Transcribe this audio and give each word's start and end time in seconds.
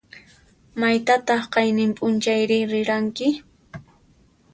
Maytataq 0.79 1.43
qayninp'unchayri 1.53 2.59
riranki? 2.71 3.27